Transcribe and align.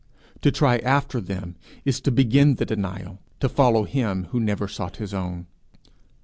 To 0.41 0.51
try 0.51 0.77
after 0.79 1.21
them 1.21 1.57
is 1.85 2.01
to 2.01 2.09
begin 2.09 2.55
the 2.55 2.65
denial, 2.65 3.19
to 3.39 3.47
follow 3.47 3.83
him 3.83 4.23
who 4.31 4.39
never 4.39 4.67
sought 4.67 4.95
his 4.97 5.13
own. 5.13 5.45